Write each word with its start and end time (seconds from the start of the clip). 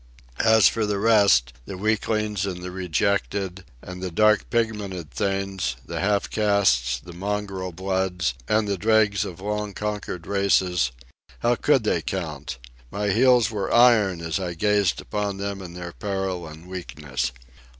As 0.43 0.67
for 0.67 0.87
the 0.87 0.97
rest—the 0.97 1.77
weaklings 1.77 2.43
and 2.47 2.63
the 2.63 2.71
rejected, 2.71 3.65
and 3.83 4.01
the 4.01 4.09
dark 4.09 4.49
pigmented 4.49 5.11
things, 5.11 5.75
the 5.85 5.99
half 5.99 6.27
castes, 6.27 6.99
the 6.99 7.13
mongrel 7.13 7.71
bloods, 7.71 8.33
and 8.47 8.67
the 8.67 8.79
dregs 8.79 9.25
of 9.25 9.39
long 9.39 9.75
conquered 9.75 10.25
races—how 10.25 11.53
could 11.53 11.83
they 11.83 12.01
count? 12.01 12.57
My 12.89 13.09
heels 13.09 13.51
were 13.51 13.71
iron 13.71 14.21
as 14.21 14.39
I 14.39 14.55
gazed 14.55 15.03
on 15.13 15.37
them 15.37 15.61
in 15.61 15.75
their 15.75 15.91
peril 15.91 16.47
and 16.47 16.65
weakness. 16.67 17.31